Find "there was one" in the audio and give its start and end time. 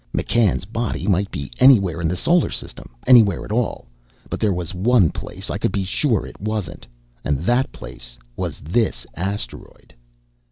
4.39-5.11